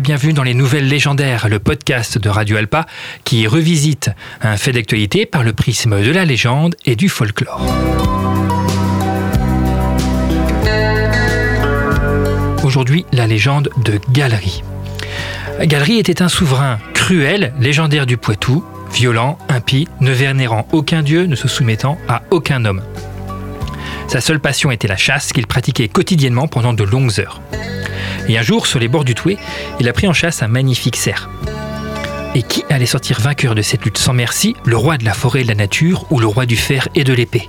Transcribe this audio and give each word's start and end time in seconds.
bienvenue 0.00 0.32
dans 0.32 0.42
les 0.44 0.54
Nouvelles 0.54 0.86
Légendaires, 0.86 1.48
le 1.48 1.58
podcast 1.58 2.18
de 2.18 2.28
Radio 2.28 2.56
Alpa 2.56 2.86
qui 3.24 3.46
revisite 3.46 4.10
un 4.40 4.56
fait 4.56 4.70
d'actualité 4.70 5.26
par 5.26 5.42
le 5.42 5.52
prisme 5.52 6.00
de 6.02 6.10
la 6.10 6.24
légende 6.24 6.76
et 6.84 6.94
du 6.94 7.08
folklore. 7.08 7.60
Aujourd'hui, 12.62 13.06
la 13.12 13.26
légende 13.26 13.70
de 13.84 13.98
Galerie. 14.12 14.62
Galerie 15.62 15.98
était 15.98 16.22
un 16.22 16.28
souverain 16.28 16.78
cruel, 16.94 17.52
légendaire 17.58 18.06
du 18.06 18.16
Poitou, 18.16 18.64
violent, 18.92 19.38
impie, 19.48 19.88
ne 20.00 20.12
vénérant 20.12 20.68
aucun 20.72 21.02
dieu, 21.02 21.24
ne 21.24 21.34
se 21.34 21.48
soumettant 21.48 21.98
à 22.08 22.22
aucun 22.30 22.64
homme. 22.64 22.82
Sa 24.06 24.20
seule 24.20 24.40
passion 24.40 24.70
était 24.70 24.88
la 24.88 24.96
chasse 24.96 25.32
qu'il 25.32 25.46
pratiquait 25.46 25.88
quotidiennement 25.88 26.46
pendant 26.46 26.72
de 26.72 26.84
longues 26.84 27.18
heures. 27.18 27.40
Et 28.28 28.38
un 28.38 28.42
jour, 28.42 28.66
sur 28.66 28.78
les 28.78 28.88
bords 28.88 29.04
du 29.04 29.14
Toué, 29.14 29.38
il 29.80 29.88
a 29.88 29.92
pris 29.92 30.08
en 30.08 30.12
chasse 30.12 30.42
un 30.42 30.48
magnifique 30.48 30.96
cerf. 30.96 31.28
Et 32.34 32.42
qui 32.42 32.64
allait 32.68 32.86
sortir 32.86 33.20
vainqueur 33.20 33.54
de 33.54 33.62
cette 33.62 33.84
lutte 33.84 33.98
sans 33.98 34.12
merci? 34.12 34.54
Le 34.64 34.76
roi 34.76 34.98
de 34.98 35.04
la 35.04 35.14
forêt 35.14 35.40
et 35.40 35.42
de 35.44 35.48
la 35.48 35.54
nature 35.54 36.04
ou 36.10 36.20
le 36.20 36.26
roi 36.26 36.46
du 36.46 36.56
fer 36.56 36.88
et 36.94 37.04
de 37.04 37.12
l'épée? 37.12 37.48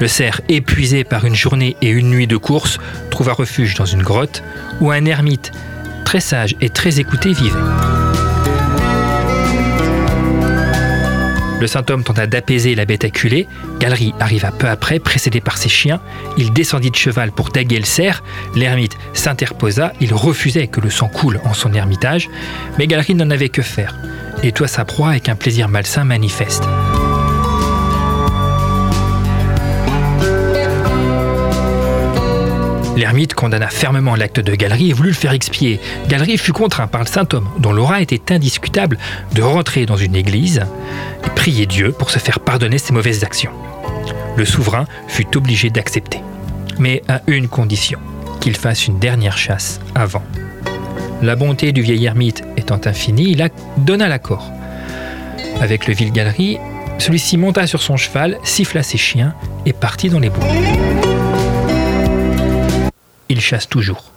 Le 0.00 0.08
cerf, 0.08 0.40
épuisé 0.48 1.04
par 1.04 1.24
une 1.24 1.34
journée 1.34 1.76
et 1.82 1.90
une 1.90 2.08
nuit 2.08 2.26
de 2.26 2.36
course, 2.36 2.78
trouva 3.10 3.32
refuge 3.32 3.74
dans 3.74 3.84
une 3.84 4.02
grotte 4.02 4.42
où 4.80 4.90
un 4.90 5.04
ermite 5.04 5.52
très 6.04 6.20
sage 6.20 6.56
et 6.60 6.70
très 6.70 7.00
écouté 7.00 7.32
vivait. 7.32 7.97
Le 11.60 11.66
saint 11.66 11.82
tenta 11.82 12.26
d'apaiser 12.26 12.74
la 12.76 12.84
bête 12.84 13.04
acculée. 13.04 13.48
Galerie 13.80 14.14
arriva 14.20 14.52
peu 14.52 14.68
après, 14.68 15.00
précédé 15.00 15.40
par 15.40 15.58
ses 15.58 15.68
chiens. 15.68 16.00
Il 16.36 16.52
descendit 16.52 16.90
de 16.90 16.96
cheval 16.96 17.32
pour 17.32 17.50
taguer 17.50 17.78
le 17.78 17.84
cerf. 17.84 18.22
L'ermite 18.54 18.96
s'interposa. 19.12 19.92
Il 20.00 20.14
refusait 20.14 20.68
que 20.68 20.80
le 20.80 20.90
sang 20.90 21.08
coule 21.08 21.40
en 21.44 21.54
son 21.54 21.72
ermitage. 21.72 22.28
Mais 22.78 22.86
Galerie 22.86 23.14
n'en 23.16 23.30
avait 23.30 23.48
que 23.48 23.62
faire. 23.62 23.96
Et 24.44 24.52
toi 24.52 24.68
sa 24.68 24.84
proie 24.84 25.10
avec 25.10 25.28
un 25.28 25.34
plaisir 25.34 25.68
malsain 25.68 26.04
manifeste. 26.04 26.62
L'ermite 32.98 33.34
condamna 33.34 33.68
fermement 33.68 34.16
l'acte 34.16 34.40
de 34.40 34.56
Galerie 34.56 34.90
et 34.90 34.92
voulut 34.92 35.10
le 35.10 35.14
faire 35.14 35.30
expier. 35.30 35.78
Galerie 36.08 36.36
fut 36.36 36.50
contraint 36.50 36.88
par 36.88 37.02
le 37.02 37.06
saint 37.06 37.28
homme, 37.32 37.48
dont 37.60 37.70
l'aura 37.70 38.02
était 38.02 38.34
indiscutable, 38.34 38.98
de 39.36 39.40
rentrer 39.40 39.86
dans 39.86 39.96
une 39.96 40.16
église 40.16 40.66
et 41.24 41.30
prier 41.30 41.66
Dieu 41.66 41.92
pour 41.92 42.10
se 42.10 42.18
faire 42.18 42.40
pardonner 42.40 42.78
ses 42.78 42.92
mauvaises 42.92 43.22
actions. 43.22 43.52
Le 44.36 44.44
souverain 44.44 44.84
fut 45.06 45.36
obligé 45.36 45.70
d'accepter, 45.70 46.18
mais 46.80 47.04
à 47.06 47.20
une 47.28 47.46
condition, 47.46 48.00
qu'il 48.40 48.56
fasse 48.56 48.88
une 48.88 48.98
dernière 48.98 49.38
chasse 49.38 49.78
avant. 49.94 50.24
La 51.22 51.36
bonté 51.36 51.70
du 51.70 51.82
vieil 51.82 52.04
ermite 52.04 52.42
étant 52.56 52.80
infinie, 52.84 53.30
il 53.30 53.48
donna 53.76 54.08
l'accord. 54.08 54.50
Avec 55.60 55.86
le 55.86 55.94
vil 55.94 56.10
Galerie, 56.10 56.58
celui-ci 56.98 57.36
monta 57.36 57.68
sur 57.68 57.80
son 57.80 57.96
cheval, 57.96 58.38
siffla 58.42 58.82
ses 58.82 58.98
chiens 58.98 59.34
et 59.66 59.72
partit 59.72 60.10
dans 60.10 60.18
les 60.18 60.30
bois 60.30 60.48
il 63.28 63.40
chasse 63.40 63.68
toujours. 63.68 64.12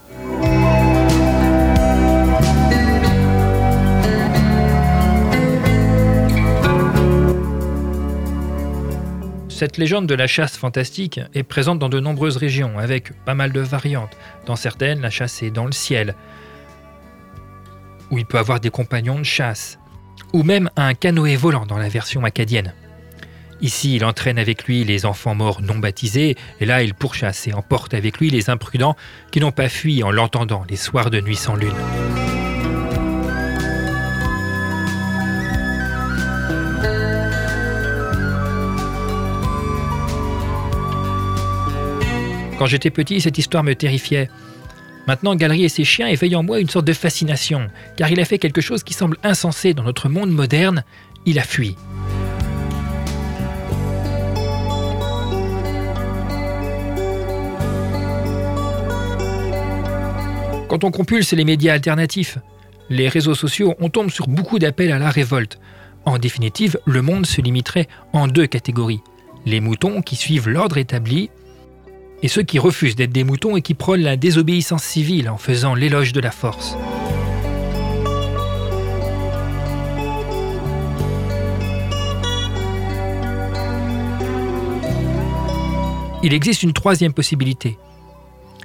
Cette 9.49 9.77
légende 9.77 10.07
de 10.07 10.15
la 10.15 10.25
chasse 10.25 10.57
fantastique 10.57 11.19
est 11.35 11.43
présente 11.43 11.77
dans 11.77 11.87
de 11.87 11.99
nombreuses 11.99 12.37
régions, 12.37 12.79
avec 12.79 13.13
pas 13.25 13.35
mal 13.35 13.51
de 13.51 13.59
variantes. 13.59 14.17
Dans 14.47 14.55
certaines, 14.55 15.01
la 15.01 15.11
chasse 15.11 15.43
est 15.43 15.51
dans 15.51 15.67
le 15.67 15.71
ciel, 15.71 16.15
où 18.09 18.17
il 18.17 18.25
peut 18.25 18.39
avoir 18.39 18.59
des 18.59 18.71
compagnons 18.71 19.19
de 19.19 19.23
chasse, 19.23 19.77
ou 20.33 20.41
même 20.41 20.71
un 20.77 20.95
canoë 20.95 21.35
volant 21.35 21.67
dans 21.67 21.77
la 21.77 21.89
version 21.89 22.25
acadienne. 22.25 22.73
Ici, 23.61 23.95
il 23.95 24.05
entraîne 24.05 24.39
avec 24.39 24.63
lui 24.63 24.83
les 24.83 25.05
enfants 25.05 25.35
morts 25.35 25.61
non 25.61 25.77
baptisés, 25.77 26.35
et 26.59 26.65
là, 26.65 26.81
il 26.81 26.95
pourchasse 26.95 27.47
et 27.47 27.53
emporte 27.53 27.93
avec 27.93 28.17
lui 28.17 28.31
les 28.31 28.49
imprudents 28.49 28.95
qui 29.31 29.39
n'ont 29.39 29.51
pas 29.51 29.69
fui 29.69 30.01
en 30.01 30.09
l'entendant 30.09 30.63
les 30.67 30.75
soirs 30.75 31.11
de 31.11 31.21
nuit 31.21 31.35
sans 31.35 31.55
lune. 31.55 31.71
Quand 42.57 42.65
j'étais 42.65 42.89
petit, 42.89 43.21
cette 43.21 43.37
histoire 43.37 43.63
me 43.63 43.73
terrifiait. 43.73 44.29
Maintenant, 45.07 45.35
Galerie 45.35 45.65
et 45.65 45.69
ses 45.69 45.83
chiens 45.83 46.07
éveillent 46.07 46.35
en 46.35 46.43
moi 46.43 46.59
une 46.59 46.69
sorte 46.69 46.85
de 46.85 46.93
fascination, 46.93 47.69
car 47.95 48.09
il 48.11 48.19
a 48.19 48.25
fait 48.25 48.39
quelque 48.39 48.61
chose 48.61 48.83
qui 48.83 48.93
semble 48.93 49.17
insensé 49.23 49.73
dans 49.75 49.83
notre 49.83 50.09
monde 50.09 50.31
moderne, 50.31 50.83
il 51.25 51.37
a 51.37 51.43
fui. 51.43 51.75
Quand 60.71 60.85
on 60.85 60.91
compulse 60.91 61.33
les 61.33 61.43
médias 61.43 61.73
alternatifs, 61.73 62.37
les 62.89 63.09
réseaux 63.09 63.35
sociaux, 63.35 63.75
on 63.81 63.89
tombe 63.89 64.09
sur 64.09 64.29
beaucoup 64.29 64.57
d'appels 64.57 64.93
à 64.93 64.99
la 64.99 65.09
révolte. 65.09 65.59
En 66.05 66.17
définitive, 66.17 66.79
le 66.85 67.01
monde 67.01 67.25
se 67.25 67.41
limiterait 67.41 67.89
en 68.13 68.29
deux 68.29 68.47
catégories. 68.47 69.01
Les 69.45 69.59
moutons 69.59 70.01
qui 70.01 70.15
suivent 70.15 70.47
l'ordre 70.47 70.77
établi 70.77 71.29
et 72.23 72.29
ceux 72.29 72.43
qui 72.43 72.57
refusent 72.57 72.95
d'être 72.95 73.11
des 73.11 73.25
moutons 73.25 73.57
et 73.57 73.61
qui 73.61 73.73
prônent 73.73 73.99
la 73.99 74.15
désobéissance 74.15 74.83
civile 74.83 75.29
en 75.29 75.35
faisant 75.35 75.75
l'éloge 75.75 76.13
de 76.13 76.21
la 76.21 76.31
force. 76.31 76.77
Il 86.23 86.33
existe 86.33 86.63
une 86.63 86.71
troisième 86.71 87.11
possibilité, 87.11 87.77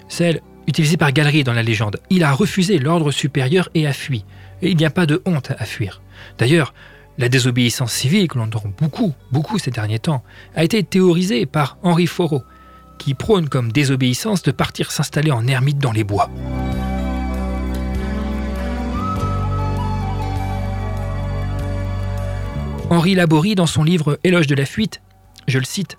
celle 0.07 0.41
utilisé 0.67 0.97
par 0.97 1.13
Galerie 1.13 1.45
dans 1.45 1.53
la 1.53 1.63
légende. 1.63 2.01
Il 2.11 2.25
a 2.25 2.33
refusé 2.33 2.79
l'ordre 2.79 3.11
supérieur 3.11 3.69
et 3.75 3.87
a 3.87 3.93
fui. 3.93 4.25
Et 4.63 4.71
il 4.71 4.77
n'y 4.77 4.85
a 4.85 4.91
pas 4.91 5.07
de 5.07 5.23
honte 5.25 5.53
à 5.59 5.65
fuir. 5.65 6.03
D'ailleurs, 6.39 6.75
la 7.19 7.29
désobéissance 7.29 7.93
civile, 7.93 8.29
que 8.29 8.39
l'on 8.39 8.45
entend 8.45 8.63
beaucoup, 8.79 9.15
beaucoup 9.33 9.59
ces 9.59 9.71
derniers 9.71 9.99
temps, 9.99 10.23
a 10.55 10.65
été 10.65 10.83
théorisée 10.83 11.47
par 11.47 11.79
Henri 11.83 12.07
Foreau, 12.07 12.43
qui 12.99 13.15
prône 13.15 13.49
comme 13.49 13.73
désobéissance 13.73 14.43
de 14.43 14.51
partir 14.51 14.91
s'installer 14.91 15.31
en 15.31 15.47
ermite 15.47 15.79
dans 15.79 15.93
les 15.93 16.05
bois. 16.05 16.31
Henri 22.89 23.15
Laborie, 23.15 23.57
dans 23.57 23.67
son 23.67 23.83
livre 23.83 24.19
Éloge 24.23 24.47
de 24.47 24.55
la 24.55 24.65
fuite, 24.65 25.03
je 25.49 25.59
le 25.59 25.65
cite, 25.65 25.99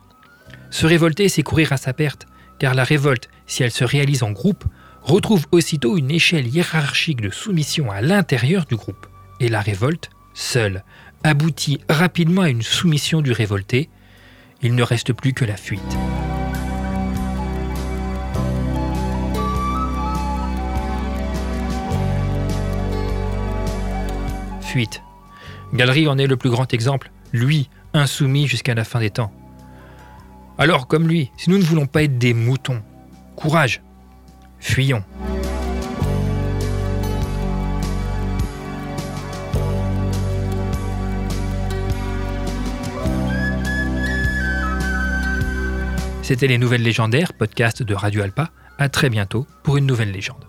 Se 0.69 0.85
révolter, 0.85 1.29
c'est 1.29 1.43
courir 1.43 1.73
à 1.73 1.77
sa 1.77 1.93
perte, 1.93 2.27
car 2.59 2.75
la 2.75 2.83
révolte, 2.83 3.29
si 3.47 3.63
elle 3.63 3.71
se 3.71 3.83
réalise 3.83 4.23
en 4.23 4.31
groupe, 4.31 4.65
retrouve 5.01 5.45
aussitôt 5.51 5.97
une 5.97 6.11
échelle 6.11 6.47
hiérarchique 6.47 7.21
de 7.21 7.29
soumission 7.29 7.89
à 7.89 8.01
l'intérieur 8.01 8.65
du 8.65 8.75
groupe. 8.75 9.07
Et 9.39 9.47
la 9.47 9.61
révolte, 9.61 10.09
seule, 10.33 10.83
aboutit 11.23 11.79
rapidement 11.89 12.43
à 12.43 12.49
une 12.49 12.61
soumission 12.61 13.21
du 13.21 13.31
révolté. 13.31 13.89
Il 14.61 14.75
ne 14.75 14.83
reste 14.83 15.13
plus 15.13 15.33
que 15.33 15.45
la 15.45 15.55
fuite. 15.55 15.81
Fuite. 24.61 25.01
Galerie 25.73 26.07
en 26.07 26.17
est 26.17 26.27
le 26.27 26.37
plus 26.37 26.49
grand 26.49 26.73
exemple, 26.73 27.11
lui, 27.31 27.69
insoumis 27.93 28.47
jusqu'à 28.47 28.75
la 28.75 28.83
fin 28.83 28.99
des 28.99 29.09
temps. 29.09 29.31
Alors, 30.57 30.87
comme 30.87 31.07
lui, 31.07 31.31
si 31.37 31.49
nous 31.49 31.57
ne 31.57 31.63
voulons 31.63 31.85
pas 31.85 32.03
être 32.03 32.17
des 32.17 32.33
moutons, 32.33 32.81
courage, 33.37 33.81
fuyons. 34.59 35.03
C'était 46.23 46.47
les 46.47 46.57
Nouvelles 46.57 46.81
Légendaires, 46.81 47.31
podcast 47.33 47.83
de 47.83 47.93
Radio 47.93 48.23
Alpa. 48.23 48.49
À 48.79 48.89
très 48.89 49.09
bientôt 49.09 49.47
pour 49.63 49.77
une 49.77 49.85
nouvelle 49.85 50.11
légende. 50.11 50.45